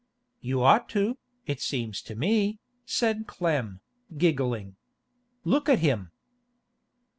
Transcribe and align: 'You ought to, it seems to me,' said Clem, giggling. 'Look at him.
'You 0.39 0.63
ought 0.63 0.89
to, 0.97 1.19
it 1.45 1.61
seems 1.61 2.01
to 2.01 2.15
me,' 2.15 2.57
said 2.87 3.27
Clem, 3.27 3.81
giggling. 4.17 4.75
'Look 5.45 5.69
at 5.69 5.77
him. 5.77 6.09